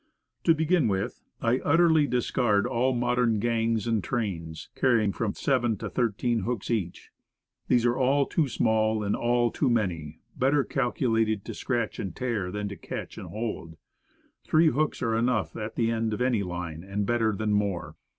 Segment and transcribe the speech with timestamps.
[0.45, 5.91] To begin with, I utterly discard all modern "gangs" and "trains," carrying from seven to
[5.91, 7.11] thirteen hooks each.
[7.67, 12.49] They are all too small, and all too many; better calculated to scratch and tear,
[12.51, 13.77] than to catch and hold.
[14.43, 17.95] Three hooks are enough at the end of any line, and better than more.